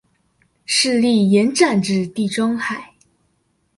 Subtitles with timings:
[0.65, 2.95] 勢力伸展至地中海